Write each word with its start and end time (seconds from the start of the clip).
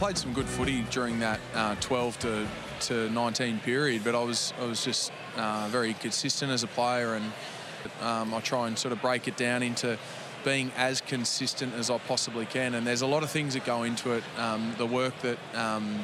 Played 0.00 0.16
some 0.16 0.32
good 0.32 0.48
footy 0.48 0.80
during 0.90 1.18
that 1.18 1.38
uh, 1.54 1.74
12 1.80 2.18
to, 2.18 2.48
to 2.80 3.10
19 3.10 3.58
period, 3.58 4.02
but 4.02 4.14
I 4.14 4.24
was 4.24 4.54
I 4.58 4.64
was 4.64 4.82
just 4.82 5.12
uh, 5.36 5.68
very 5.70 5.92
consistent 5.92 6.50
as 6.50 6.62
a 6.62 6.68
player, 6.68 7.12
and 7.12 7.24
um, 8.00 8.32
I 8.32 8.40
try 8.40 8.66
and 8.66 8.78
sort 8.78 8.92
of 8.92 9.02
break 9.02 9.28
it 9.28 9.36
down 9.36 9.62
into 9.62 9.98
being 10.42 10.72
as 10.78 11.02
consistent 11.02 11.74
as 11.74 11.90
I 11.90 11.98
possibly 11.98 12.46
can. 12.46 12.72
And 12.72 12.86
there's 12.86 13.02
a 13.02 13.06
lot 13.06 13.22
of 13.22 13.30
things 13.30 13.52
that 13.52 13.66
go 13.66 13.82
into 13.82 14.12
it. 14.12 14.24
Um, 14.38 14.74
the 14.78 14.86
work 14.86 15.12
that 15.20 15.36
um, 15.52 16.00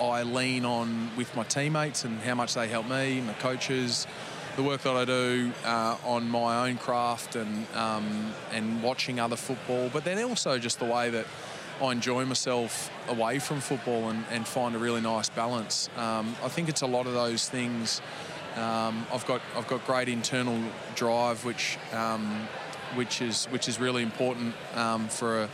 I 0.00 0.22
lean 0.22 0.64
on 0.64 1.10
with 1.16 1.34
my 1.34 1.42
teammates 1.42 2.04
and 2.04 2.20
how 2.20 2.36
much 2.36 2.54
they 2.54 2.68
help 2.68 2.88
me, 2.88 3.22
my 3.22 3.32
coaches, 3.32 4.06
the 4.54 4.62
work 4.62 4.82
that 4.82 4.94
I 4.94 5.04
do 5.04 5.52
uh, 5.64 5.96
on 6.04 6.30
my 6.30 6.68
own 6.68 6.76
craft 6.76 7.34
and 7.34 7.66
um, 7.74 8.32
and 8.52 8.84
watching 8.84 9.18
other 9.18 9.34
football, 9.34 9.90
but 9.92 10.04
then 10.04 10.22
also 10.22 10.58
just 10.60 10.78
the 10.78 10.84
way 10.84 11.10
that 11.10 11.26
I 11.82 11.92
enjoy 11.92 12.26
myself 12.26 12.90
away 13.08 13.38
from 13.38 13.60
football 13.60 14.10
and, 14.10 14.24
and 14.30 14.46
find 14.46 14.74
a 14.74 14.78
really 14.78 15.00
nice 15.00 15.30
balance. 15.30 15.88
Um, 15.96 16.36
I 16.44 16.48
think 16.48 16.68
it's 16.68 16.82
a 16.82 16.86
lot 16.86 17.06
of 17.06 17.14
those 17.14 17.48
things. 17.48 18.02
Um, 18.56 19.06
I've 19.12 19.26
got 19.26 19.40
I've 19.56 19.68
got 19.68 19.86
great 19.86 20.08
internal 20.08 20.60
drive, 20.94 21.44
which 21.44 21.78
um, 21.92 22.48
which 22.94 23.22
is 23.22 23.46
which 23.46 23.68
is 23.68 23.78
really 23.78 24.02
important 24.02 24.54
um, 24.74 25.08
for 25.08 25.44
a, 25.44 25.48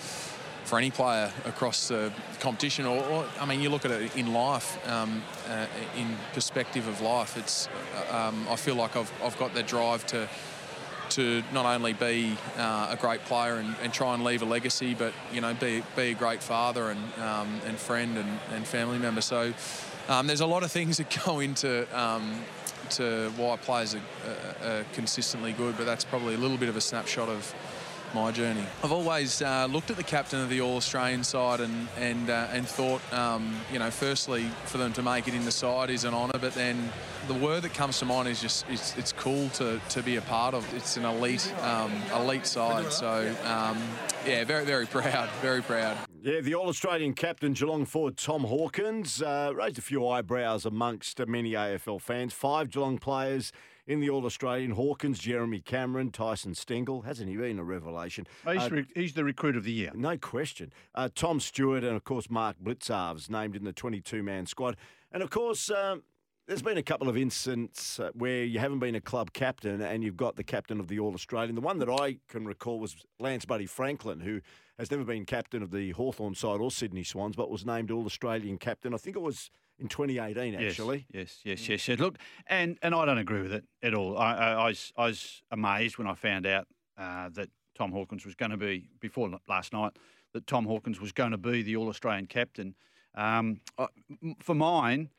for 0.65 0.79
any 0.79 0.91
player 0.91 1.31
across 1.45 1.89
the 1.89 2.11
competition. 2.41 2.87
Or, 2.87 3.05
or, 3.05 3.27
I 3.39 3.47
mean, 3.47 3.61
you 3.61 3.69
look 3.69 3.85
at 3.85 3.91
it 3.91 4.17
in 4.17 4.33
life, 4.33 4.79
um, 4.89 5.23
uh, 5.49 5.67
in 5.97 6.17
perspective 6.33 6.89
of 6.89 7.01
life. 7.01 7.37
It's 7.37 7.69
uh, 8.11 8.29
um, 8.29 8.47
I 8.51 8.57
feel 8.57 8.75
like 8.75 8.97
I've 8.97 9.13
I've 9.23 9.39
got 9.39 9.55
that 9.55 9.67
drive 9.69 10.07
to 10.07 10.29
to 11.11 11.43
not 11.53 11.67
only 11.67 11.93
be 11.93 12.37
uh, 12.57 12.89
a 12.91 12.97
great 12.97 13.25
player 13.25 13.57
and, 13.57 13.75
and, 13.83 13.93
try 13.93 14.15
and 14.15 14.25
leave 14.25 14.43
a 14.43 14.45
legacy, 14.45 14.95
but 14.95 15.13
you 15.33 15.41
know 15.41 15.55
be, 15.55 15.83
be 15.95 16.11
a 16.11 16.15
great 16.15 16.43
father 16.43 16.91
and, 16.91 17.01
um, 17.23 17.61
and 17.67 17.79
friend 17.79 18.19
and, 18.19 18.39
and, 18.53 18.67
family 18.67 18.99
member. 18.99 19.21
So 19.21 19.53
um, 20.09 20.27
there's 20.27 20.41
a 20.41 20.47
lot 20.47 20.63
of 20.63 20.73
things 20.73 20.97
that 20.99 21.19
go 21.27 21.41
into 21.41 21.87
um, 21.99 22.43
to 22.91 23.31
why 23.37 23.57
players 23.57 23.95
are, 23.95 24.01
are, 24.63 24.85
consistently 24.93 25.53
good, 25.53 25.77
but 25.77 25.87
that's 25.87 26.05
probably 26.05 26.35
a 26.35 26.39
little 26.39 26.57
bit 26.57 26.69
of 26.69 26.77
a 26.77 26.81
snapshot 26.81 27.29
of 27.29 27.55
my 28.15 28.31
journey. 28.33 28.65
I've 28.83 28.93
always 28.93 29.43
uh, 29.43 29.67
looked 29.67 29.91
at 29.91 29.97
the 29.97 30.03
captain 30.03 30.41
of 30.41 30.49
the 30.49 30.61
All 30.61 30.77
Australian 30.77 31.25
side 31.25 31.61
and 31.61 31.89
and 31.99 32.31
uh, 32.31 32.49
and 32.53 32.67
thought, 32.67 33.01
um, 33.13 33.55
you 33.73 33.79
know, 33.79 33.91
firstly 33.91 34.45
for 34.67 34.79
them 34.79 34.93
to 34.95 35.03
make 35.03 35.29
it 35.29 35.35
in 35.35 35.45
the 35.45 35.51
side 35.51 35.91
is 35.91 36.05
an 36.05 36.15
honour, 36.15 36.39
but 36.41 36.55
then 36.55 36.93
the 37.29 37.35
word 37.35 37.63
that 37.63 37.75
comes 37.75 37.99
to 37.99 38.05
mind 38.05 38.29
is 38.29 38.41
just 38.41 38.65
it's, 38.69 38.97
it's 38.97 39.13
cool 39.13 39.49
to, 39.51 39.81
to 39.89 40.03
be 40.03 40.17
a 40.17 40.23
part 40.23 40.55
of. 40.55 40.73
It's 40.75 40.97
an 40.97 41.05
elite 41.05 41.53
um, 41.63 41.93
elite 42.15 42.47
side. 42.47 42.93
So 42.93 43.35
um, 43.45 43.79
yeah, 44.27 44.45
very 44.45 44.65
very 44.65 44.87
proud, 44.97 45.29
very 45.41 45.63
proud. 45.63 45.97
Yeah, 46.23 46.41
the 46.41 46.55
All 46.55 46.69
Australian 46.69 47.15
captain 47.15 47.53
Geelong 47.53 47.85
forward 47.85 48.17
Tom 48.17 48.45
Hawkins 48.45 49.23
uh, 49.23 49.53
raised 49.55 49.79
a 49.79 49.83
few 49.83 50.07
eyebrows 50.09 50.67
amongst 50.67 51.25
many 51.27 51.53
AFL 51.53 52.01
fans. 52.01 52.33
Five 52.33 52.71
Geelong 52.71 52.99
players 52.99 53.53
in 53.87 54.01
the 54.01 54.11
All 54.11 54.25
Australian 54.27 54.73
Hawkins, 54.73 55.19
Jeremy 55.19 55.61
Cameron, 55.61 56.11
Tyson 56.11 56.55
Stengel. 56.55 57.03
Hasn't 57.03 57.29
he 57.29 57.37
been 57.37 57.59
a 57.59 57.65
revelation? 57.65 58.27
He's, 58.51 58.63
uh, 58.63 58.69
re- 58.71 58.87
he's 58.95 59.15
the 59.15 59.25
recruit 59.25 59.57
of 59.57 59.65
the 59.65 59.73
year. 59.73 59.93
No 59.95 60.17
question. 60.17 60.73
Uh, 60.95 61.09
Tom 61.15 61.41
Stewart 61.41 61.85
and, 61.85 61.95
of 61.97 62.05
course, 62.05 62.29
Mark 62.29 62.57
Blicavs 62.63 63.31
named 63.31 63.55
in 63.55 63.65
the 63.65 63.73
22 63.73 64.23
man 64.23 64.47
squad. 64.47 64.77
And, 65.13 65.23
of 65.23 65.31
course, 65.31 65.71
um, 65.71 66.03
there's 66.47 66.63
been 66.63 66.79
a 66.79 66.83
couple 66.83 67.09
of 67.09 67.17
incidents 67.17 67.99
uh, 67.99 68.11
where 68.15 68.45
you 68.45 68.59
haven't 68.59 68.81
been 68.81 68.95
a 68.95 69.01
club 69.01 69.33
captain 69.33 69.81
and 69.81 70.03
you've 70.03 70.17
got 70.17 70.37
the 70.37 70.45
captain 70.45 70.81
of 70.81 70.89
the 70.89 70.99
All 70.99 71.15
Australian. 71.15 71.55
The 71.55 71.61
one 71.61 71.79
that 71.79 71.89
I 71.89 72.19
can 72.29 72.47
recall 72.47 72.81
was 72.81 72.97
Lance 73.19 73.45
Buddy 73.45 73.67
Franklin, 73.67 74.21
who 74.21 74.41
has 74.79 74.91
never 74.91 75.05
been 75.05 75.25
captain 75.25 75.63
of 75.63 75.71
the 75.71 75.93
Hawthorn 75.93 76.35
side 76.35 76.61
or 76.61 76.71
Sydney 76.71 77.05
Swans, 77.05 77.37
but 77.37 77.51
was 77.51 77.65
named 77.65 77.91
All 77.91 78.05
Australian 78.05 78.59
captain. 78.59 78.95
I 78.95 78.97
think 78.97 79.17
it 79.17 79.23
was 79.23 79.51
in 79.79 79.89
2018, 79.89 80.55
actually. 80.55 81.07
Yes, 81.13 81.41
yes, 81.45 81.69
yes, 81.69 81.89
yes. 81.89 81.99
Look, 81.99 82.19
and, 82.47 82.79
and 82.83 82.95
I 82.95 83.05
don't 83.05 83.19
agree 83.19 83.43
with 83.43 83.53
it 83.53 83.65
at 83.83 83.95
all. 83.95 84.17
I, 84.17 84.35
I, 84.35 84.53
I, 84.53 84.67
was, 84.69 84.93
I 84.97 85.07
was 85.07 85.43
amazed 85.51 85.99
when 85.99 86.07
I 86.07 86.15
found 86.15 86.47
out 86.47 86.67
uh, 86.99 87.29
that 87.35 87.51
Tom 87.77 87.93
Hawkins 87.93 88.25
was 88.25 88.35
going 88.35 88.51
to 88.51 88.57
be, 88.57 88.89
before 89.01 89.31
last 89.49 89.73
night, 89.73 89.93
that 90.33 90.47
Tom 90.47 90.65
Hawkins 90.65 91.01
was 91.01 91.13
going 91.13 91.31
to 91.31 91.39
be 91.39 91.63
the 91.63 91.77
All 91.77 91.89
Australian 91.89 92.27
captain. 92.27 92.75
Um, 93.15 93.61
for 94.41 94.55
mine, 94.55 95.11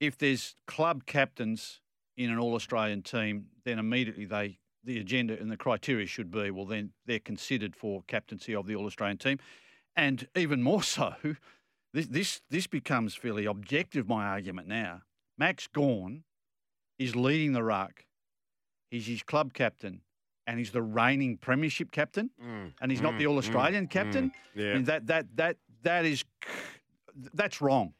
if 0.00 0.16
there's 0.16 0.54
club 0.66 1.06
captains 1.06 1.80
in 2.16 2.30
an 2.30 2.38
All 2.38 2.54
Australian 2.54 3.02
team, 3.02 3.46
then 3.64 3.78
immediately 3.78 4.24
they 4.24 4.58
the 4.82 4.98
agenda 4.98 5.38
and 5.38 5.50
the 5.50 5.58
criteria 5.58 6.06
should 6.06 6.30
be 6.30 6.50
well 6.50 6.64
then 6.64 6.90
they're 7.04 7.18
considered 7.18 7.76
for 7.76 8.02
captaincy 8.06 8.54
of 8.54 8.66
the 8.66 8.74
All 8.74 8.86
Australian 8.86 9.18
team, 9.18 9.38
and 9.94 10.26
even 10.34 10.62
more 10.62 10.82
so, 10.96 11.14
this 11.92 12.06
this 12.06 12.40
this 12.50 12.66
becomes 12.66 13.14
fairly 13.14 13.46
objective. 13.46 14.08
My 14.08 14.26
argument 14.26 14.68
now, 14.68 15.02
Max 15.38 15.66
Gawn 15.66 16.24
is 16.98 17.16
leading 17.16 17.52
the 17.52 17.62
ruck. 17.62 18.06
He's 18.90 19.06
his 19.06 19.22
club 19.22 19.54
captain, 19.54 20.02
and 20.46 20.58
he's 20.58 20.72
the 20.72 20.82
reigning 20.82 21.36
premiership 21.36 21.90
captain, 21.90 22.30
mm, 22.42 22.72
and 22.80 22.90
he's 22.90 23.00
mm, 23.00 23.04
not 23.04 23.18
the 23.18 23.26
All 23.26 23.38
Australian 23.38 23.86
mm, 23.86 23.90
captain. 23.90 24.30
Mm, 24.30 24.62
yeah. 24.62 24.70
I 24.70 24.74
mean, 24.74 24.84
that 24.84 25.06
that 25.06 25.26
that 25.36 25.56
that 25.82 26.04
is 26.04 26.24
that's 27.34 27.60
wrong. 27.60 27.94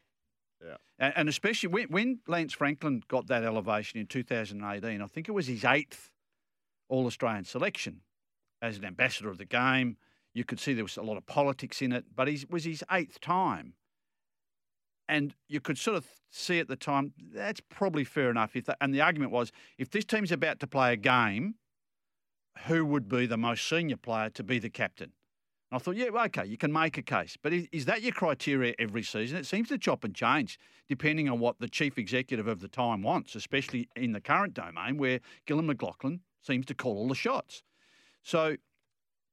Yeah. 0.63 0.77
And, 0.99 1.13
and 1.17 1.29
especially 1.29 1.69
when, 1.69 1.87
when 1.87 2.19
Lance 2.27 2.53
Franklin 2.53 3.03
got 3.07 3.27
that 3.27 3.43
elevation 3.43 3.99
in 3.99 4.05
2018, 4.05 5.01
I 5.01 5.05
think 5.07 5.27
it 5.27 5.31
was 5.31 5.47
his 5.47 5.65
eighth 5.65 6.09
All 6.87 7.07
Australian 7.07 7.45
selection 7.45 8.01
as 8.61 8.77
an 8.77 8.85
ambassador 8.85 9.29
of 9.29 9.37
the 9.37 9.45
game. 9.45 9.97
You 10.33 10.45
could 10.45 10.59
see 10.59 10.73
there 10.73 10.83
was 10.83 10.97
a 10.97 11.01
lot 11.01 11.17
of 11.17 11.25
politics 11.25 11.81
in 11.81 11.91
it, 11.91 12.05
but 12.15 12.29
it 12.29 12.49
was 12.49 12.63
his 12.63 12.83
eighth 12.91 13.19
time. 13.19 13.73
And 15.11 15.35
you 15.49 15.59
could 15.59 15.77
sort 15.77 15.97
of 15.97 16.07
see 16.29 16.59
at 16.59 16.69
the 16.69 16.77
time 16.77 17.11
that's 17.33 17.59
probably 17.59 18.05
fair 18.05 18.31
enough. 18.31 18.55
If 18.55 18.69
and 18.79 18.93
the 18.93 19.01
argument 19.01 19.31
was, 19.31 19.51
if 19.77 19.91
this 19.91 20.05
team's 20.05 20.31
about 20.31 20.61
to 20.61 20.67
play 20.67 20.93
a 20.93 20.95
game, 20.95 21.55
who 22.67 22.85
would 22.85 23.09
be 23.09 23.25
the 23.25 23.37
most 23.37 23.67
senior 23.67 23.97
player 23.97 24.29
to 24.29 24.41
be 24.41 24.57
the 24.57 24.69
captain? 24.69 25.11
I 25.69 25.79
thought, 25.79 25.97
yeah, 25.97 26.07
okay, 26.25 26.45
you 26.45 26.57
can 26.57 26.71
make 26.71 26.97
a 26.97 27.01
case. 27.01 27.37
But 27.41 27.51
is, 27.51 27.67
is, 27.73 27.85
that 27.85 28.01
your 28.01 28.13
criteria 28.13 28.73
every 28.79 29.03
season? 29.03 29.37
It 29.37 29.45
seems 29.45 29.67
to 29.67 29.77
chop 29.77 30.05
and 30.05 30.15
change 30.15 30.57
depending 30.87 31.29
on 31.29 31.39
what 31.39 31.59
the 31.59 31.67
chief 31.67 31.97
executive 31.97 32.47
of 32.47 32.61
the 32.61 32.67
time 32.69 33.01
wants, 33.03 33.35
especially 33.35 33.89
in 33.95 34.13
the 34.13 34.21
current 34.21 34.53
domain 34.53 34.97
where 34.97 35.19
Gillon 35.45 35.67
McLachlan 35.67 36.19
seems 36.41 36.65
to 36.67 36.73
call 36.73 36.97
all 36.97 37.07
the 37.07 37.15
shots. 37.15 37.63
So, 38.23 38.55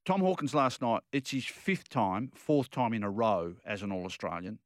Tom 0.05 0.21
Hawkins 0.21 0.55
last 0.55 0.81
night, 0.81 1.03
it's 1.13 1.31
his 1.31 1.45
fifth 1.45 1.89
time, 1.89 2.31
fourth 2.35 2.71
time 2.71 2.95
in 2.95 3.03
a 3.03 3.11
row 3.11 3.55
as 3.67 3.83
an 3.83 3.93
All 3.93 4.07
Australian. 4.07 4.59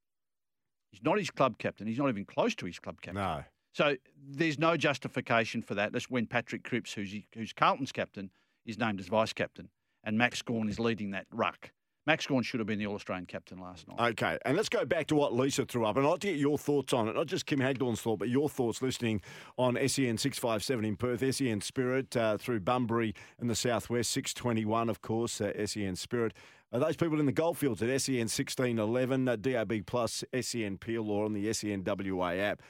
He's 0.92 1.02
not 1.02 1.18
his 1.18 1.30
club 1.30 1.58
captain. 1.58 1.86
He's 1.86 1.98
not 1.98 2.08
even 2.08 2.24
close 2.24 2.54
to 2.56 2.66
his 2.66 2.78
club 2.78 3.00
captain. 3.00 3.20
No. 3.22 3.42
So, 3.74 3.96
there's 4.24 4.58
no 4.58 4.76
justification 4.76 5.62
for 5.62 5.74
that. 5.74 5.92
That's 5.92 6.10
when 6.10 6.26
Patrick 6.26 6.62
Cripps, 6.62 6.92
who's, 6.92 7.14
who's 7.34 7.52
Carlton's 7.52 7.90
captain, 7.90 8.30
is 8.66 8.78
named 8.78 9.00
as 9.00 9.08
vice 9.08 9.32
captain 9.32 9.70
and 10.04 10.18
Max 10.18 10.42
Gawn 10.42 10.68
is 10.68 10.78
leading 10.78 11.10
that 11.12 11.26
ruck. 11.32 11.70
Max 12.06 12.26
Gawn 12.26 12.42
should 12.42 12.58
have 12.58 12.66
been 12.66 12.78
the 12.78 12.86
All 12.86 12.96
Australian 12.96 13.26
captain 13.26 13.58
last 13.58 13.86
night. 13.86 14.10
Okay, 14.12 14.38
and 14.44 14.56
let's 14.56 14.68
go 14.68 14.84
back 14.84 15.06
to 15.06 15.14
what 15.14 15.32
Lisa 15.32 15.64
threw 15.64 15.86
up, 15.86 15.96
and 15.96 16.04
I'd 16.04 16.10
like 16.10 16.20
to 16.20 16.26
get 16.28 16.36
your 16.36 16.58
thoughts 16.58 16.92
on 16.92 17.08
it. 17.08 17.14
Not 17.14 17.26
just 17.26 17.46
Kim 17.46 17.60
Hagdorn's 17.60 18.00
thought, 18.00 18.18
but 18.18 18.28
your 18.28 18.48
thoughts 18.48 18.82
listening 18.82 19.20
on 19.56 19.78
SEN 19.88 20.18
six 20.18 20.38
five 20.38 20.64
seven 20.64 20.84
in 20.84 20.96
Perth, 20.96 21.22
SEN 21.34 21.60
Spirit 21.60 22.16
uh, 22.16 22.38
through 22.38 22.60
Bunbury 22.60 23.14
in 23.40 23.46
the 23.46 23.54
southwest, 23.54 24.10
six 24.10 24.34
twenty 24.34 24.64
one, 24.64 24.88
of 24.88 25.00
course, 25.00 25.40
uh, 25.40 25.52
SEN 25.66 25.96
Spirit. 25.96 26.34
Those 26.72 26.96
people 26.96 27.20
in 27.20 27.26
the 27.26 27.32
goldfields 27.32 27.82
at 27.82 28.00
SEN 28.00 28.28
sixteen 28.28 28.78
eleven, 28.78 29.28
uh, 29.28 29.36
DAB 29.36 29.86
plus 29.86 30.24
SEN 30.40 30.78
Peel 30.78 31.08
or 31.10 31.24
on 31.24 31.34
the 31.34 31.52
SEN 31.52 31.84
WA 31.86 32.30
app. 32.30 32.62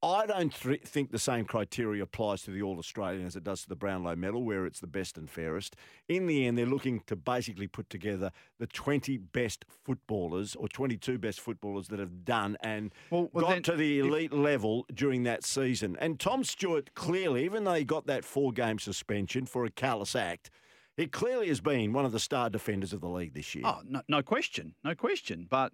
I 0.00 0.26
don't 0.26 0.54
th- 0.54 0.82
think 0.82 1.10
the 1.10 1.18
same 1.18 1.44
criteria 1.44 2.04
applies 2.04 2.42
to 2.42 2.52
the 2.52 2.62
All 2.62 2.78
Australian 2.78 3.26
as 3.26 3.34
it 3.34 3.42
does 3.42 3.62
to 3.62 3.68
the 3.68 3.74
Brownlow 3.74 4.14
medal, 4.14 4.44
where 4.44 4.64
it's 4.64 4.78
the 4.78 4.86
best 4.86 5.18
and 5.18 5.28
fairest. 5.28 5.74
In 6.08 6.26
the 6.26 6.46
end, 6.46 6.56
they're 6.56 6.66
looking 6.66 7.00
to 7.06 7.16
basically 7.16 7.66
put 7.66 7.90
together 7.90 8.30
the 8.60 8.68
20 8.68 9.16
best 9.18 9.64
footballers 9.84 10.54
or 10.54 10.68
22 10.68 11.18
best 11.18 11.40
footballers 11.40 11.88
that 11.88 11.98
have 11.98 12.24
done 12.24 12.56
and 12.60 12.92
well, 13.10 13.28
well, 13.32 13.46
got 13.46 13.64
to 13.64 13.76
the 13.76 13.98
elite 13.98 14.32
if... 14.32 14.38
level 14.38 14.86
during 14.94 15.24
that 15.24 15.42
season. 15.44 15.96
And 16.00 16.20
Tom 16.20 16.44
Stewart, 16.44 16.94
clearly, 16.94 17.44
even 17.44 17.64
though 17.64 17.74
he 17.74 17.84
got 17.84 18.06
that 18.06 18.24
four 18.24 18.52
game 18.52 18.78
suspension 18.78 19.46
for 19.46 19.64
a 19.64 19.70
callous 19.70 20.14
act, 20.14 20.50
He 20.96 21.06
clearly 21.08 21.48
has 21.48 21.60
been 21.60 21.92
one 21.92 22.04
of 22.04 22.12
the 22.12 22.20
star 22.20 22.50
defenders 22.50 22.92
of 22.92 23.00
the 23.00 23.08
league 23.08 23.34
this 23.34 23.54
year. 23.54 23.64
Oh, 23.66 23.80
no, 23.84 24.02
no 24.08 24.22
question, 24.22 24.74
no 24.84 24.94
question. 24.94 25.46
But 25.48 25.72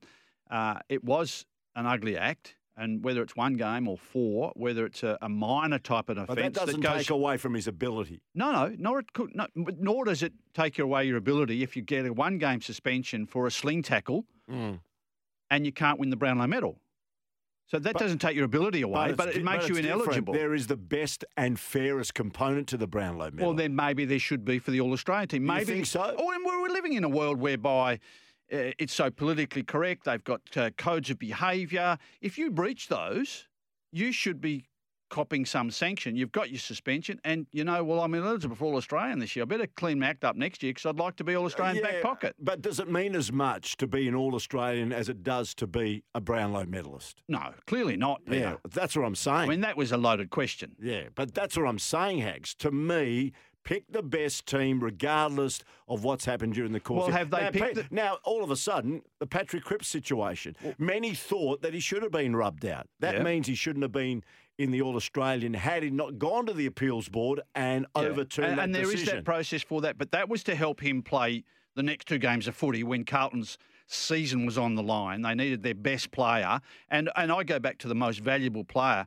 uh, 0.50 0.80
it 0.88 1.04
was 1.04 1.46
an 1.74 1.86
ugly 1.86 2.16
act. 2.16 2.56
And 2.76 3.04
whether 3.04 3.22
it's 3.22 3.36
one 3.36 3.54
game 3.54 3.86
or 3.86 3.96
four, 3.96 4.52
whether 4.56 4.84
it's 4.84 5.04
a, 5.04 5.16
a 5.22 5.28
minor 5.28 5.78
type 5.78 6.08
of 6.08 6.18
offence, 6.18 6.26
but 6.26 6.36
that 6.36 6.52
doesn't 6.54 6.80
goes, 6.80 7.02
take 7.02 7.10
away 7.10 7.36
from 7.36 7.54
his 7.54 7.68
ability. 7.68 8.20
No, 8.34 8.50
no, 8.50 8.74
nor 8.76 8.98
it 8.98 9.12
could, 9.12 9.30
no, 9.34 9.46
nor 9.54 10.04
does 10.04 10.24
it 10.24 10.32
take 10.54 10.80
away 10.80 11.04
your 11.04 11.16
ability 11.16 11.62
if 11.62 11.76
you 11.76 11.82
get 11.82 12.04
a 12.04 12.12
one 12.12 12.38
game 12.38 12.60
suspension 12.60 13.26
for 13.26 13.46
a 13.46 13.50
sling 13.50 13.82
tackle 13.82 14.24
Mm. 14.50 14.80
and 15.50 15.64
you 15.64 15.72
can't 15.72 15.98
win 16.00 16.10
the 16.10 16.16
Brownlow 16.16 16.46
medal. 16.48 16.80
So 17.66 17.78
that 17.78 17.94
But- 17.94 18.00
doesn't 18.02 18.18
take 18.18 18.34
your 18.36 18.44
ability 18.44 18.82
away, 18.82 19.14
but, 19.16 19.28
it's 19.28 19.38
it 19.38 19.44
makes 19.44 19.64
but 19.64 19.68
you 19.70 19.76
it's 19.76 19.86
different. 19.86 20.02
ineligible. 20.02 20.34
There 20.34 20.52
is 20.52 20.66
the 20.66 20.76
best 20.76 21.24
and 21.36 21.58
fairest 21.58 22.12
component 22.12 22.68
to 22.68 22.76
the 22.76 22.86
Brownlow 22.88 23.30
medal. 23.30 23.46
Well, 23.48 23.56
then 23.56 23.74
maybe 23.74 24.04
there 24.04 24.18
should 24.18 24.44
be 24.44 24.58
for 24.58 24.70
the 24.72 24.80
All 24.80 24.92
Australian 24.92 25.28
team. 25.28 25.46
Maybe 25.46 25.64
think 25.64 25.86
so? 25.86 26.14
Oh, 26.18 26.30
and 26.32 26.44
we're 26.44 26.68
living 26.68 26.92
in 26.92 27.04
a 27.04 27.08
world 27.08 27.38
whereby 27.38 28.00
it's 28.48 28.94
so 28.94 29.10
politically 29.10 29.62
correct. 29.62 30.04
They've 30.04 30.22
got 30.22 30.40
uh, 30.56 30.70
codes 30.76 31.10
of 31.10 31.18
behaviour. 31.18 31.98
If 32.20 32.38
you 32.38 32.50
breach 32.50 32.88
those, 32.88 33.48
you 33.92 34.12
should 34.12 34.40
be 34.40 34.68
copping 35.10 35.46
some 35.46 35.70
sanction. 35.70 36.16
You've 36.16 36.32
got 36.32 36.50
your 36.50 36.58
suspension, 36.58 37.20
and 37.24 37.46
you 37.52 37.62
know, 37.62 37.84
well, 37.84 38.00
I'm 38.00 38.14
eligible 38.14 38.56
for 38.56 38.64
All 38.64 38.76
Australian 38.76 39.20
this 39.20 39.36
year. 39.36 39.44
I 39.44 39.46
better 39.46 39.68
clean 39.76 40.00
my 40.00 40.06
act 40.06 40.24
up 40.24 40.34
next 40.34 40.62
year 40.62 40.70
because 40.70 40.86
I'd 40.86 40.98
like 40.98 41.14
to 41.16 41.24
be 41.24 41.36
All 41.36 41.44
Australian 41.44 41.82
back 41.82 41.94
Yeah, 41.94 42.02
pocket. 42.02 42.34
But 42.40 42.62
does 42.62 42.80
it 42.80 42.90
mean 42.90 43.14
as 43.14 43.30
much 43.30 43.76
to 43.76 43.86
be 43.86 44.08
an 44.08 44.14
All 44.16 44.34
Australian 44.34 44.92
as 44.92 45.08
it 45.08 45.22
does 45.22 45.54
to 45.56 45.66
be 45.68 46.02
a 46.14 46.20
Brownlow 46.20 46.66
medalist? 46.66 47.22
No, 47.28 47.52
clearly 47.66 47.96
not. 47.96 48.24
Peter. 48.24 48.38
Yeah, 48.40 48.56
that's 48.72 48.96
what 48.96 49.04
I'm 49.04 49.14
saying. 49.14 49.36
I 49.36 49.46
mean, 49.46 49.60
that 49.60 49.76
was 49.76 49.92
a 49.92 49.96
loaded 49.96 50.30
question. 50.30 50.74
Yeah, 50.82 51.04
but 51.14 51.32
that's 51.34 51.56
what 51.56 51.66
I'm 51.68 51.78
saying, 51.78 52.18
Hags. 52.18 52.54
To 52.56 52.72
me, 52.72 53.32
pick 53.64 53.90
the 53.90 54.02
best 54.02 54.46
team 54.46 54.80
regardless 54.80 55.60
of 55.88 56.04
what's 56.04 56.24
happened 56.24 56.54
during 56.54 56.72
the 56.72 56.80
course. 56.80 57.00
Well, 57.00 57.08
of- 57.08 57.14
have 57.14 57.30
they 57.30 57.40
now, 57.40 57.50
picked 57.50 57.74
Pa- 57.76 57.82
the- 57.82 57.94
now, 57.94 58.18
all 58.24 58.44
of 58.44 58.50
a 58.50 58.56
sudden, 58.56 59.02
the 59.18 59.26
Patrick 59.26 59.64
Cripps 59.64 59.88
situation. 59.88 60.54
Many 60.78 61.14
thought 61.14 61.62
that 61.62 61.74
he 61.74 61.80
should 61.80 62.02
have 62.02 62.12
been 62.12 62.36
rubbed 62.36 62.64
out. 62.66 62.86
That 63.00 63.16
Yeah. 63.16 63.22
means 63.22 63.46
he 63.46 63.54
shouldn't 63.54 63.82
have 63.82 63.92
been 63.92 64.22
in 64.58 64.70
the 64.70 64.80
All 64.82 64.94
Australian 64.94 65.54
had 65.54 65.82
he 65.82 65.90
not 65.90 66.18
gone 66.18 66.46
to 66.46 66.52
the 66.52 66.66
appeals 66.66 67.08
board 67.08 67.40
and 67.54 67.86
Yeah. 67.96 68.02
overturned 68.02 68.50
and, 68.50 68.58
that 68.58 68.64
and 68.64 68.74
there 68.74 68.82
is 68.84 68.92
decision. 68.92 69.16
that 69.16 69.24
process 69.24 69.62
for 69.62 69.80
that, 69.80 69.98
but 69.98 70.12
that 70.12 70.28
was 70.28 70.44
to 70.44 70.54
help 70.54 70.80
him 70.80 71.02
play 71.02 71.42
the 71.74 71.82
next 71.82 72.06
two 72.06 72.18
games 72.18 72.46
of 72.46 72.54
footy 72.54 72.84
when 72.84 73.04
Carlton's 73.04 73.58
season 73.88 74.46
was 74.46 74.56
on 74.56 74.76
the 74.76 74.82
line. 74.82 75.22
They 75.22 75.34
needed 75.34 75.62
their 75.64 75.74
best 75.74 76.10
player, 76.12 76.60
and 76.88 77.10
and 77.16 77.32
I 77.32 77.42
go 77.42 77.58
back 77.58 77.78
to 77.78 77.88
the 77.88 77.94
most 77.96 78.20
valuable 78.20 78.64
player. 78.64 79.06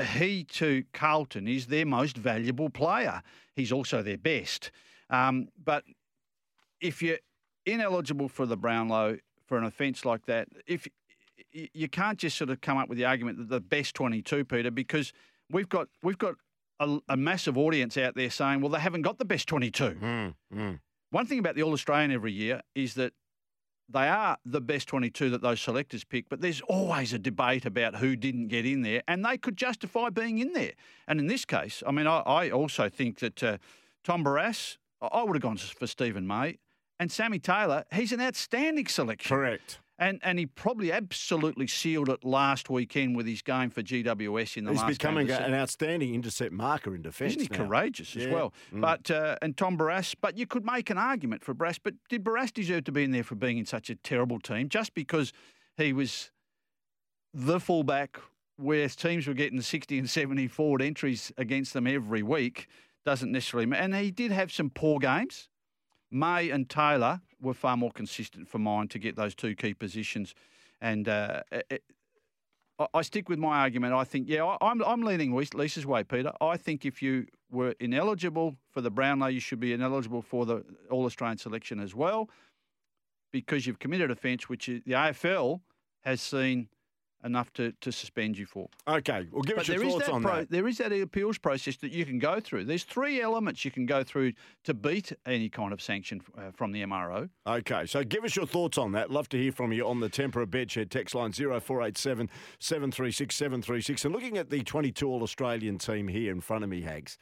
He 0.00 0.44
to 0.44 0.84
Carlton 0.92 1.48
is 1.48 1.66
their 1.66 1.86
most 1.86 2.16
valuable 2.16 2.70
player. 2.70 3.22
He's 3.54 3.72
also 3.72 4.02
their 4.02 4.18
best. 4.18 4.70
Um, 5.10 5.48
but 5.62 5.84
if 6.80 7.02
you're 7.02 7.18
ineligible 7.66 8.28
for 8.28 8.46
the 8.46 8.56
Brownlow 8.56 9.18
for 9.46 9.58
an 9.58 9.64
offence 9.64 10.04
like 10.04 10.26
that, 10.26 10.48
if 10.66 10.86
you 11.52 11.88
can't 11.88 12.18
just 12.18 12.36
sort 12.36 12.50
of 12.50 12.60
come 12.60 12.78
up 12.78 12.88
with 12.88 12.98
the 12.98 13.04
argument 13.04 13.38
that 13.38 13.48
the 13.48 13.60
best 13.60 13.94
22, 13.94 14.44
Peter, 14.44 14.70
because 14.70 15.12
we've 15.50 15.68
got 15.68 15.88
we've 16.02 16.18
got 16.18 16.34
a, 16.80 16.98
a 17.08 17.16
massive 17.16 17.56
audience 17.58 17.96
out 17.96 18.14
there 18.14 18.30
saying, 18.30 18.60
well, 18.60 18.70
they 18.70 18.80
haven't 18.80 19.02
got 19.02 19.18
the 19.18 19.24
best 19.24 19.48
22. 19.48 19.84
Mm, 19.84 20.34
mm. 20.54 20.80
One 21.10 21.26
thing 21.26 21.38
about 21.38 21.54
the 21.54 21.62
All 21.62 21.72
Australian 21.72 22.12
every 22.12 22.32
year 22.32 22.60
is 22.74 22.94
that 22.94 23.12
they 23.88 24.08
are 24.08 24.36
the 24.44 24.60
best 24.60 24.88
22 24.88 25.30
that 25.30 25.40
those 25.42 25.60
selectors 25.60 26.04
pick, 26.04 26.28
but 26.28 26.40
there's 26.40 26.60
always 26.62 27.12
a 27.12 27.18
debate 27.18 27.64
about 27.64 27.96
who 27.96 28.16
didn't 28.16 28.48
get 28.48 28.66
in 28.66 28.82
there, 28.82 29.02
and 29.08 29.24
they 29.24 29.38
could 29.38 29.56
justify 29.56 30.10
being 30.10 30.38
in 30.38 30.52
there. 30.52 30.72
And 31.06 31.18
in 31.20 31.26
this 31.26 31.44
case, 31.44 31.82
I 31.86 31.92
mean, 31.92 32.06
I, 32.06 32.18
I 32.20 32.50
also 32.50 32.88
think 32.88 33.18
that 33.20 33.42
uh, 33.42 33.58
Tom 34.04 34.24
Barrass, 34.24 34.76
I- 35.00 35.06
I 35.06 35.22
would 35.22 35.36
have 35.36 35.42
gone 35.42 35.56
for 35.56 35.86
Steven 35.86 36.26
May, 36.26 36.58
and 37.00 37.10
Sammy 37.10 37.38
Taylor, 37.38 37.84
he's 37.92 38.12
an 38.12 38.20
outstanding 38.20 38.86
selection. 38.88 39.36
Correct. 39.36 39.78
And 40.00 40.20
and 40.22 40.38
he 40.38 40.46
probably 40.46 40.92
absolutely 40.92 41.66
sealed 41.66 42.08
it 42.08 42.24
last 42.24 42.70
weekend 42.70 43.16
with 43.16 43.26
his 43.26 43.42
game 43.42 43.68
for 43.70 43.82
GWS 43.82 44.56
in 44.56 44.64
the 44.64 44.70
He's 44.70 44.80
last 44.80 44.88
becoming 44.98 45.26
game. 45.26 45.36
of 45.36 45.42
a- 45.42 45.46
an 45.46 45.54
outstanding 45.54 46.14
intercept 46.14 46.52
marker 46.52 46.94
in 46.94 47.02
defence. 47.02 47.34
isn't 47.36 47.52
he 47.52 47.58
now. 47.58 47.64
courageous 47.66 48.14
as 48.14 48.28
well? 48.28 48.52
Mm. 48.72 48.80
But 48.80 49.10
uh, 49.10 49.36
and 49.42 49.56
Tom 49.56 49.76
Barrass, 49.76 50.14
but 50.20 50.38
you 50.38 50.46
could 50.46 50.64
make 50.64 50.88
an 50.90 50.98
argument 50.98 51.42
for 51.42 51.52
Barrass. 51.52 51.80
But 51.82 51.94
did 52.08 52.22
Barrass 52.22 52.52
deserve 52.54 52.84
to 52.84 52.92
be 52.92 53.02
in 53.02 53.10
there 53.10 53.24
for 53.24 53.34
being 53.34 53.58
in 53.58 53.66
such 53.66 53.90
a 53.90 53.96
terrible 53.96 54.38
team 54.38 54.68
just 54.68 54.94
because 54.94 55.32
he 55.76 55.92
was 55.92 56.30
the 57.34 57.58
fullback 57.58 58.18
where 58.56 58.88
teams 58.88 59.26
were 59.26 59.34
getting 59.34 59.60
sixty 59.60 59.98
and 59.98 60.08
seventy 60.08 60.46
forward 60.46 60.80
entries 60.80 61.32
against 61.36 61.72
them 61.72 61.86
every 61.88 62.22
week? 62.22 62.68
Doesn't 63.04 63.32
necessarily, 63.32 63.76
and 63.76 63.94
he 63.96 64.10
did 64.10 64.30
have 64.32 64.52
some 64.52 64.70
poor 64.70 64.98
games. 65.00 65.48
May 66.10 66.50
and 66.50 66.68
Taylor 66.68 67.20
were 67.40 67.54
far 67.54 67.76
more 67.76 67.90
consistent 67.90 68.48
for 68.48 68.58
mine 68.58 68.88
to 68.88 68.98
get 68.98 69.16
those 69.16 69.34
two 69.34 69.54
key 69.54 69.74
positions, 69.74 70.34
and 70.80 71.08
uh, 71.08 71.42
it, 71.50 71.82
I- 72.94 73.02
stick 73.02 73.28
with 73.28 73.38
my 73.38 73.58
argument. 73.58 73.94
I 73.94 74.04
think, 74.04 74.28
yeah, 74.28 74.56
I'm, 74.60 74.82
I'm 74.82 75.02
leaning 75.02 75.34
Lisa's 75.34 75.86
way, 75.86 76.04
Peter. 76.04 76.32
I 76.40 76.56
think 76.56 76.84
if 76.84 77.02
you 77.02 77.26
were 77.50 77.74
ineligible 77.80 78.56
for 78.70 78.80
the 78.80 78.90
Brownlow, 78.90 79.26
you 79.28 79.40
should 79.40 79.60
be 79.60 79.72
ineligible 79.72 80.22
for 80.22 80.46
the 80.46 80.64
All 80.90 81.04
Australian 81.04 81.38
selection 81.38 81.80
as 81.80 81.94
well, 81.94 82.30
because 83.32 83.66
you've 83.66 83.78
committed 83.78 84.10
offence, 84.10 84.48
which 84.48 84.68
is, 84.68 84.82
the 84.84 84.92
AFL 84.92 85.60
has 86.02 86.20
seen 86.20 86.68
enough 87.24 87.52
to, 87.54 87.72
to 87.80 87.90
suspend 87.90 88.38
you 88.38 88.46
for. 88.46 88.68
Okay, 88.86 89.26
well, 89.32 89.42
give 89.42 89.56
But 89.56 89.62
us 89.62 89.68
your 89.68 89.78
there 89.78 89.86
is 89.86 89.92
thoughts 89.94 90.06
that 90.06 90.12
on 90.12 90.22
pro- 90.22 90.36
that. 90.36 90.50
there 90.50 90.68
is 90.68 90.78
that 90.78 90.92
appeals 90.92 91.38
process 91.38 91.76
that 91.78 91.92
you 91.92 92.04
can 92.04 92.18
go 92.18 92.40
through. 92.40 92.64
There's 92.64 92.84
three 92.84 93.20
elements 93.20 93.64
you 93.64 93.70
can 93.70 93.86
go 93.86 94.04
through 94.04 94.32
to 94.64 94.74
beat 94.74 95.12
any 95.26 95.48
kind 95.48 95.72
of 95.72 95.82
sanction 95.82 96.20
uh, 96.36 96.50
from 96.54 96.72
the 96.72 96.82
MRO. 96.82 97.28
Okay, 97.46 97.86
so 97.86 98.04
give 98.04 98.24
us 98.24 98.36
your 98.36 98.46
thoughts 98.46 98.78
on 98.78 98.92
that. 98.92 99.10
Love 99.10 99.28
to 99.30 99.38
hear 99.38 99.52
from 99.52 99.72
you 99.72 99.86
on 99.86 100.00
the 100.00 100.08
Tempera 100.08 100.46
Bedshed 100.46 100.90
text 100.90 101.14
line 101.14 101.32
0487 101.32 102.30
736 102.58 103.34
736. 103.34 104.04
And 104.04 104.14
looking 104.14 104.38
at 104.38 104.50
the 104.50 104.62
22 104.62 105.08
All 105.08 105.22
Australian 105.22 105.78
team 105.78 106.08
here 106.08 106.30
in 106.32 106.40
front 106.40 106.64
of 106.64 106.70
me, 106.70 106.82
Hags, 106.82 107.18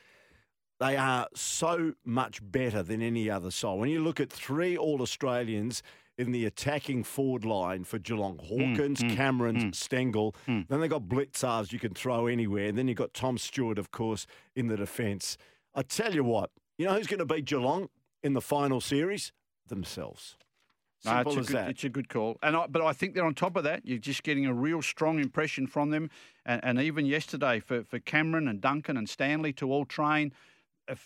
they 0.78 0.96
are 0.96 1.26
so 1.34 1.94
much 2.04 2.40
better 2.42 2.82
than 2.82 3.00
any 3.00 3.30
other 3.30 3.50
side. 3.50 3.78
When 3.78 3.88
you 3.88 4.02
look 4.02 4.20
at 4.20 4.30
three 4.30 4.76
All 4.76 5.00
Australians 5.00 5.82
in 6.18 6.32
the 6.32 6.44
attacking 6.46 7.04
forward 7.04 7.44
line 7.44 7.84
for 7.84 7.98
Geelong, 7.98 8.38
hmm, 8.38 8.46
Hawkins, 8.46 9.00
hmm, 9.00 9.10
Cameron, 9.10 9.60
hmm. 9.60 9.70
Stengel, 9.72 10.34
then 10.46 10.80
they've 10.80 10.90
got 10.90 11.02
Blicavs 11.02 11.72
you 11.72 11.78
can 11.78 11.94
throw 11.94 12.26
anywhere. 12.26 12.68
And 12.68 12.78
then 12.78 12.88
you've 12.88 12.96
got 12.96 13.14
Tom 13.14 13.38
Stewart, 13.38 13.78
of 13.78 13.90
course, 13.90 14.26
in 14.54 14.68
the 14.68 14.76
defence. 14.76 15.36
I 15.74 15.82
tell 15.82 16.14
you 16.14 16.24
what, 16.24 16.50
you 16.78 16.86
know 16.86 16.94
who's 16.94 17.06
going 17.06 17.18
to 17.18 17.26
beat 17.26 17.44
Geelong 17.44 17.88
in 18.22 18.32
the 18.32 18.40
final 18.40 18.80
series? 18.80 19.32
Themselves. 19.68 20.36
No, 21.04 21.20
it's, 21.20 21.34
a 21.34 21.40
good, 21.40 21.46
that. 21.48 21.70
it's 21.70 21.84
a 21.84 21.88
good 21.88 22.08
call, 22.08 22.36
and 22.42 22.56
I, 22.56 22.66
but 22.66 22.82
I 22.82 22.92
think 22.92 23.14
they're 23.14 23.24
on 23.24 23.34
top 23.34 23.56
of 23.56 23.64
that. 23.64 23.86
You're 23.86 23.98
just 23.98 24.22
getting 24.22 24.46
a 24.46 24.54
real 24.54 24.82
strong 24.82 25.20
impression 25.20 25.66
from 25.66 25.90
them, 25.90 26.10
and, 26.44 26.64
and 26.64 26.80
even 26.80 27.06
yesterday 27.06 27.60
for, 27.60 27.84
for 27.84 27.98
Cameron 28.00 28.48
and 28.48 28.60
Duncan 28.60 28.96
and 28.96 29.08
Stanley 29.08 29.52
to 29.54 29.70
all 29.70 29.84
train 29.84 30.32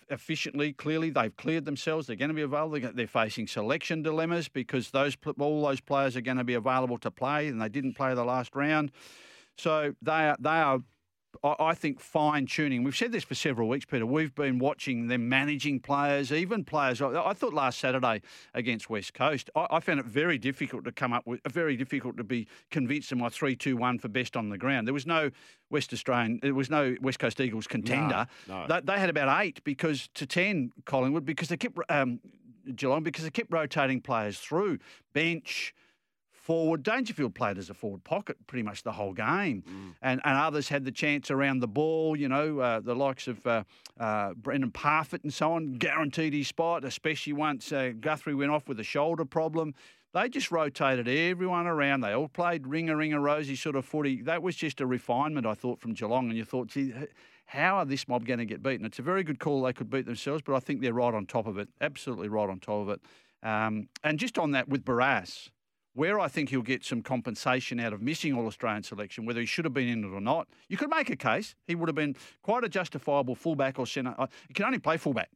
efficiently. 0.09 0.73
Clearly, 0.73 1.11
they've 1.11 1.37
cleared 1.37 1.65
themselves. 1.65 2.07
They're 2.07 2.17
going 2.17 2.29
to 2.29 2.35
be 2.35 2.43
available. 2.43 2.79
They're 2.93 3.07
facing 3.07 3.47
selection 3.47 4.03
dilemmas 4.03 4.49
because 4.49 4.91
those 4.91 5.17
all 5.39 5.63
those 5.63 5.81
players 5.81 6.17
are 6.17 6.21
going 6.21 6.37
to 6.37 6.45
be 6.45 6.55
available 6.55 6.99
to 6.99 7.11
play, 7.11 7.49
and 7.49 7.61
they 7.61 7.69
didn't 7.69 7.95
play 7.95 8.15
the 8.15 8.25
last 8.25 8.55
round. 8.55 8.93
So 9.57 9.95
they 10.03 10.13
are 10.13 10.37
they 10.39 10.51
are. 10.51 10.81
I 11.43 11.75
think 11.75 12.01
fine 12.01 12.47
tuning. 12.47 12.83
We've 12.83 12.97
said 12.97 13.13
this 13.13 13.25
for 13.25 13.35
several 13.35 13.69
weeks, 13.69 13.85
Peter. 13.85 14.05
We've 14.05 14.35
been 14.35 14.59
watching 14.59 15.09
them 15.09 15.29
managing 15.29 15.81
players, 15.81 16.33
even 16.33 16.65
players. 16.65 17.01
I 17.01 17.33
thought 17.33 17.55
last 17.55 17.79
Saturday 17.79 18.23
against 18.53 18.91
West 18.91 19.15
Coast, 19.15 19.49
I, 19.55 19.81
found 19.81 20.01
it 20.01 20.07
very 20.07 20.39
difficult 20.39 20.85
to 20.85 20.93
come 20.93 21.13
up 21.13 21.27
with, 21.27 21.41
very 21.49 21.77
difficult 21.77 22.17
to 22.19 22.25
be 22.25 22.47
convinced 22.71 23.13
of 23.13 23.19
my 23.19 23.29
three-two-one 23.29 23.99
for 23.99 24.09
best 24.09 24.37
on 24.37 24.49
the 24.49 24.59
ground. 24.59 24.87
There 24.87 24.95
was 24.95 25.07
no 25.07 25.31
West 25.71 25.93
Australian, 25.93 26.41
there 26.43 26.55
was 26.55 26.69
no 26.69 26.97
West 27.01 27.19
Coast 27.19 27.41
Eagles 27.41 27.67
contender. 27.67 28.27
no. 28.49 28.67
They, 28.69 28.81
they 28.81 28.99
had 28.99 29.09
about 29.09 29.43
eight 29.43 29.63
because 29.65 30.09
to 30.15 30.27
ten 30.27 30.73
Collingwood 30.85 31.25
because 31.25 31.49
they 31.49 31.57
kept 31.57 31.79
um, 31.89 32.21
Geelong 32.75 33.03
because 33.03 33.25
they 33.25 33.31
kept 33.31 33.53
rotating 33.53 34.01
players 34.01 34.39
through 34.39 34.79
bench 35.13 35.75
forward. 36.51 36.83
Dangerfield 36.83 37.33
played 37.37 37.59
as 37.59 37.71
a 37.71 37.75
forward 37.75 38.03
pocket 38.03 38.37
pretty 38.49 38.65
much 38.65 38.83
the 38.83 38.91
whole 38.91 39.13
game, 39.13 39.63
and 40.03 40.21
and 40.25 40.37
others 40.37 40.69
had 40.69 40.85
the 40.85 40.91
chance 40.91 41.31
around 41.31 41.61
the 41.61 41.69
ball. 41.69 42.17
You 42.17 42.29
know, 42.29 42.59
uh, 42.59 42.81
the 42.81 42.97
likes 42.97 43.29
of 43.29 43.47
uh, 43.47 43.63
uh, 44.01 44.35
Brandan 44.35 44.73
Parfitt 44.73 45.23
and 45.23 45.33
so 45.33 45.53
on 45.53 45.75
guaranteed 45.75 46.33
his 46.33 46.49
spot, 46.49 46.85
especially 46.85 47.35
once 47.35 47.71
uh, 47.71 47.93
Guthrie 48.01 48.35
went 48.35 48.51
off 48.51 48.67
with 48.67 48.81
a 48.81 48.85
shoulder 48.85 49.25
problem. 49.25 49.75
They 50.13 50.29
just 50.29 50.51
rotated 50.51 51.07
everyone 51.07 51.69
around. 51.69 52.01
They 52.01 52.15
all 52.15 52.27
played 52.27 52.67
ringer, 52.67 52.97
ringer, 52.97 53.21
rosy 53.21 53.55
sort 53.55 53.77
of 53.77 53.85
footy. 53.85 54.21
That 54.23 54.43
was 54.43 54.57
just 54.57 54.81
a 54.81 54.87
refinement, 54.87 55.47
I 55.47 55.55
thought, 55.55 55.79
from 55.79 55.95
Geelong. 55.95 56.31
And 56.31 56.37
you 56.37 56.45
thought, 56.45 56.67
gee, 56.67 56.93
how 57.47 57.77
are 57.77 57.85
this 57.85 58.09
mob 58.09 58.27
going 58.27 58.41
to 58.41 58.45
get 58.45 58.61
beaten? 58.61 58.85
It's 58.85 58.99
a 58.99 59.03
very 59.03 59.23
good 59.23 59.39
call. 59.39 59.63
They 59.63 59.73
could 59.73 59.89
beat 59.89 60.07
themselves, 60.07 60.43
but 60.45 60.57
I 60.57 60.59
think 60.59 60.81
they're 60.81 60.93
right 60.93 61.15
on 61.15 61.27
top 61.27 61.47
of 61.47 61.59
it. 61.59 61.69
Absolutely 61.81 62.29
right 62.29 62.51
on 62.51 62.59
top 62.59 62.81
of 62.81 62.89
it. 62.89 63.01
Um, 63.45 63.89
and 64.03 64.19
just 64.19 64.37
on 64.37 64.51
that 64.51 64.69
with 64.69 64.85
Barrass, 64.85 65.51
where 65.95 66.21
I 66.21 66.29
think 66.29 66.51
he'll 66.51 66.63
get 66.63 66.85
some 66.85 67.03
compensation 67.03 67.81
out 67.81 67.93
of 67.93 68.01
missing 68.01 68.35
All 68.35 68.47
Australian 68.47 68.83
selection, 68.83 69.27
whether 69.27 69.41
he 69.41 69.47
should 69.47 69.65
have 69.65 69.75
been 69.75 69.89
in 69.89 70.05
it 70.05 70.09
or 70.09 70.21
not, 70.21 70.49
you 70.69 70.77
could 70.77 70.91
make 70.91 71.11
a 71.11 71.17
case 71.17 71.55
he 71.67 71.75
would 71.75 71.89
have 71.89 71.97
been 71.97 72.15
quite 72.43 72.65
a 72.65 72.69
justifiable 72.69 73.35
fullback 73.35 73.79
or 73.79 73.87
centre. 73.87 74.15
Uh, 74.17 74.27
He 74.49 74.55
can 74.55 74.65
only 74.67 74.79
play 74.79 74.97
fullback. 74.97 75.31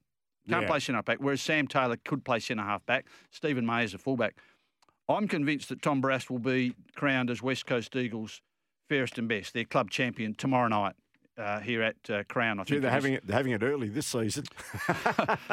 Can't 0.49 0.63
Yeah. 0.63 0.69
play 0.69 0.79
centre 0.81 1.03
back. 1.03 1.19
Whereas 1.21 1.41
Sam 1.43 1.67
Taylor 1.67 1.97
could 1.97 2.25
play 2.25 2.39
centre 2.39 2.63
half 2.63 2.85
back. 2.87 3.07
Steven 3.31 3.65
May 3.67 3.85
is 3.85 3.95
a 3.95 3.99
fullback. 3.99 4.37
I'm 5.09 5.27
convinced 5.29 5.69
that 5.71 5.83
Tom 5.83 6.01
Barrass 6.01 6.31
will 6.31 6.39
be 6.39 6.75
crowned 6.95 7.31
as 7.31 7.43
West 7.43 7.67
Coast 7.67 7.95
Eagles 7.97 8.41
fairest 8.89 9.19
and 9.19 9.29
best, 9.29 9.55
their 9.55 9.65
club 9.65 9.91
champion 9.91 10.35
tomorrow 10.35 10.69
night 10.69 10.95
uh, 11.39 11.61
here 11.61 11.83
at 11.83 11.97
uh, 12.11 12.23
Crown. 12.25 12.61
I 12.61 12.65
think 12.65 12.83
they're 12.83 12.91
having 12.91 13.15
it, 13.15 13.27
they're 13.27 13.37
having 13.37 13.53
it 13.53 13.63
early 13.63 13.89
this 13.89 14.07
season. 14.07 14.45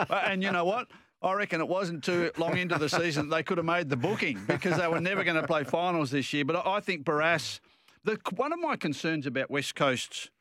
And 0.09 0.43
you 0.43 0.51
know 0.51 0.65
what? 0.65 0.87
I 1.23 1.33
reckon 1.33 1.61
it 1.61 1.67
wasn't 1.67 2.03
too 2.03 2.31
long 2.37 2.57
into 2.57 2.77
the 2.79 2.89
season 2.89 3.29
they 3.29 3.43
could 3.43 3.57
have 3.57 3.65
made 3.65 3.89
the 3.89 3.97
booking 3.97 4.39
because 4.47 4.77
they 4.77 4.87
were 4.87 4.99
never 4.99 5.23
going 5.23 5.39
to 5.39 5.45
play 5.45 5.63
finals 5.63 6.09
this 6.09 6.33
year. 6.33 6.45
But 6.45 6.65
I 6.65 6.79
think 6.79 7.05
Barrass, 7.05 7.59
the, 8.03 8.17
one 8.35 8.51
of 8.51 8.59
my 8.59 8.75
concerns 8.75 9.27
about 9.27 9.51
West 9.51 9.75
Coast's 9.75 10.31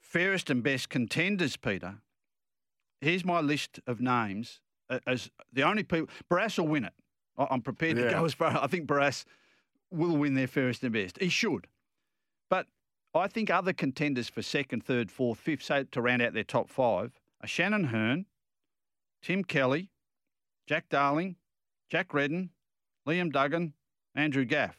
fairest 0.00 0.50
and 0.50 0.62
best 0.62 0.88
contenders, 0.88 1.56
Peter, 1.56 1.98
here's 3.00 3.24
my 3.24 3.40
list 3.40 3.78
of 3.86 4.00
names 4.00 4.60
as 5.06 5.30
the 5.52 5.62
only 5.62 5.84
people. 5.84 6.08
Barrass 6.28 6.58
will 6.58 6.66
win 6.66 6.84
it. 6.84 6.94
I'm 7.36 7.62
prepared 7.62 7.96
to 7.96 8.10
go 8.10 8.24
as 8.24 8.34
far. 8.34 8.58
I 8.60 8.66
think 8.66 8.88
Barrass 8.88 9.24
will 9.92 10.16
win 10.16 10.34
their 10.34 10.48
fairest 10.48 10.82
and 10.82 10.92
best. 10.92 11.18
He 11.20 11.28
should. 11.28 11.68
But 12.50 12.66
I 13.14 13.28
think 13.28 13.50
other 13.50 13.72
contenders 13.72 14.28
for 14.28 14.42
second, 14.42 14.84
third, 14.84 15.12
fourth, 15.12 15.38
fifth, 15.38 15.62
say 15.62 15.84
to 15.92 16.02
round 16.02 16.22
out 16.22 16.34
their 16.34 16.42
top 16.42 16.68
five 16.68 17.12
are 17.40 17.46
Shannon 17.46 17.84
Hurn, 17.84 18.26
Tim 19.22 19.44
Kelly, 19.44 19.90
Jack 20.68 20.90
Darling, 20.90 21.36
Jack 21.88 22.12
Redden, 22.12 22.50
Liam 23.06 23.32
Duggan, 23.32 23.72
Andrew 24.14 24.44
Gaff. 24.44 24.76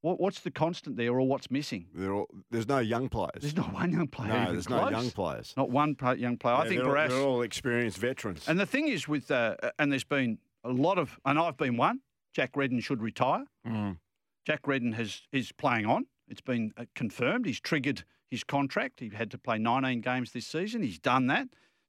What, 0.00 0.18
what's 0.20 0.40
the 0.40 0.50
constant 0.50 0.96
there, 0.96 1.10
or 1.10 1.22
what's 1.22 1.50
missing? 1.50 1.86
They're 1.94 2.12
all, 2.12 2.28
there's 2.50 2.68
no 2.68 2.78
young 2.78 3.08
players. 3.08 3.40
There's 3.40 3.56
not 3.56 3.72
one 3.72 3.92
young 3.92 4.08
player. 4.08 4.28
no, 4.28 4.52
there's 4.52 4.66
close. 4.66 4.90
no 4.90 4.98
young 4.98 5.10
players. 5.10 5.54
Not 5.56 5.70
one 5.70 5.96
young 6.16 6.36
player. 6.36 6.56
I 6.56 6.68
think 6.68 6.82
they're, 6.82 6.88
all- 6.88 6.94
Barrass. 6.94 7.08
they're 7.08 7.20
all 7.22 7.42
experienced 7.42 7.98
veterans. 7.98 8.48
And 8.48 8.58
the 8.58 8.66
thing 8.66 8.88
is, 8.88 9.06
with 9.06 9.30
uh, 9.30 9.56
and 9.78 9.92
there's 9.92 10.04
been 10.04 10.38
a 10.64 10.70
lot 10.70 10.98
of, 10.98 11.18
and 11.24 11.38
I've 11.38 11.56
been 11.56 11.76
one. 11.76 12.00
Jack 12.34 12.56
Redden 12.56 12.80
should 12.80 13.02
retire. 13.02 13.44
Mm. 13.66 13.98
Jack 14.44 14.66
Redden 14.66 14.92
has 14.92 15.22
is 15.32 15.52
playing 15.52 15.86
on. 15.86 16.06
It's 16.28 16.40
been 16.40 16.72
uh, 16.76 16.84
confirmed. 16.94 17.46
He's 17.46 17.60
triggered 17.60 18.04
his 18.30 18.44
contract. 18.44 19.00
He 19.00 19.10
had 19.10 19.30
to 19.30 19.38
play 19.38 19.58
19 19.58 20.00
games 20.00 20.32
this 20.32 20.46
season. 20.46 20.82
He's 20.82 20.98
done 20.98 21.26
that. 21.28 21.48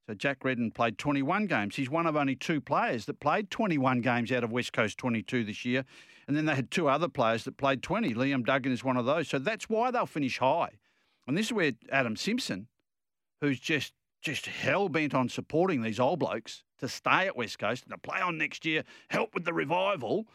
So 0.10 0.16
Jack 0.16 0.44
Redden 0.44 0.72
played 0.72 0.98
21 0.98 1.46
games. 1.46 1.76
He's 1.76 1.88
one 1.88 2.08
of 2.08 2.16
only 2.16 2.36
two 2.36 2.60
players 2.60 3.06
that 3.06 3.20
played 3.20 3.52
21 3.52 4.02
games 4.02 4.32
out 4.32 4.44
of 4.44 4.52
West 4.52 4.74
Coast 4.74 4.98
22 4.98 5.44
this 5.44 5.64
year. 5.64 5.86
And 6.28 6.36
then 6.36 6.46
they 6.46 6.56
had 6.56 6.72
two 6.72 6.90
other 6.90 7.08
players 7.08 7.44
that 7.44 7.58
played 7.58 7.84
20. 7.84 8.16
Liam 8.16 8.44
Duggan 8.44 8.72
is 8.72 8.84
one 8.84 8.98
of 8.98 9.06
those. 9.06 9.28
So 9.28 9.38
that's 9.38 9.70
why 9.70 9.92
they'll 9.92 10.08
finish 10.08 10.40
high. 10.40 10.72
And 11.28 11.38
this 11.38 11.46
is 11.46 11.54
where 11.54 11.74
Adam 11.92 12.16
Simpson, 12.16 12.66
who's 13.40 13.60
just 13.60 13.94
just 14.20 14.48
hell 14.48 14.90
bent 14.90 15.14
on 15.14 15.30
supporting 15.30 15.84
these 15.84 16.00
old 16.00 16.18
blokes 16.18 16.64
to 16.80 16.90
stay 16.90 17.28
at 17.28 17.38
West 17.38 17.60
Coast 17.60 17.84
and 17.84 17.92
to 17.92 17.98
play 18.00 18.20
on 18.20 18.36
next 18.36 18.66
year, 18.66 18.86
help 19.12 19.36
with 19.36 19.46
the 19.46 19.54
revival. 19.54 20.26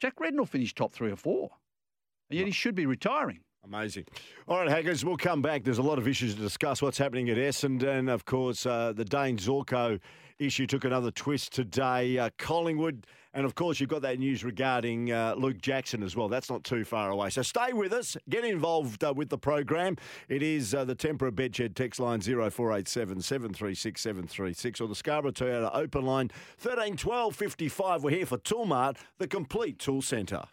Jack 0.00 0.18
Redden 0.18 0.40
will 0.40 0.44
finish 0.46 0.74
top 0.74 0.92
three 0.92 1.12
or 1.12 1.16
four. 1.16 1.50
And 2.30 2.38
yet 2.40 2.46
he 2.46 2.52
should 2.52 2.74
be 2.74 2.84
retiring. 2.84 3.44
Amazing. 3.68 4.06
All 4.46 4.58
right, 4.58 4.68
Haggers, 4.68 5.04
we'll 5.04 5.18
come 5.18 5.42
back. 5.42 5.62
There's 5.62 5.78
a 5.78 5.82
lot 5.82 5.98
of 5.98 6.08
issues 6.08 6.34
to 6.34 6.40
discuss. 6.40 6.80
What's 6.80 6.96
happening 6.96 7.28
at 7.28 7.36
Essendon, 7.36 8.10
of 8.10 8.24
course, 8.24 8.64
uh, 8.64 8.92
the 8.94 9.04
Dayne 9.04 9.36
Zorko 9.36 10.00
issue 10.38 10.66
took 10.66 10.84
another 10.84 11.10
twist 11.10 11.52
today. 11.52 12.16
Uh, 12.16 12.30
Collingwood, 12.38 13.06
and 13.34 13.44
of 13.44 13.54
course, 13.54 13.78
you've 13.78 13.90
got 13.90 14.02
that 14.02 14.18
news 14.18 14.42
regarding 14.42 15.12
uh, 15.12 15.34
Luke 15.36 15.60
Jackson 15.60 16.02
as 16.02 16.16
well. 16.16 16.28
That's 16.28 16.48
not 16.48 16.64
too 16.64 16.82
far 16.82 17.10
away. 17.10 17.28
So 17.28 17.42
stay 17.42 17.74
with 17.74 17.92
us. 17.92 18.16
Get 18.30 18.44
involved 18.44 19.04
uh, 19.04 19.12
with 19.14 19.28
the 19.28 19.38
program. 19.38 19.96
It 20.30 20.42
is 20.42 20.74
uh, 20.74 20.84
the 20.86 20.94
Tempera 20.94 21.30
Bedshed 21.30 21.74
text 21.74 22.00
line 22.00 22.20
0487 22.22 23.20
736 23.20 24.00
736 24.00 24.80
or 24.80 24.88
the 24.88 24.94
Scarborough 24.94 25.32
Toyota 25.32 25.70
open 25.74 26.06
line 26.06 26.30
13 26.56 26.96
12 26.96 27.36
55. 27.36 28.02
We're 28.02 28.10
here 28.10 28.26
for 28.26 28.38
Toolmart, 28.38 28.96
the 29.18 29.28
complete 29.28 29.78
tool 29.78 30.00
centre. 30.00 30.44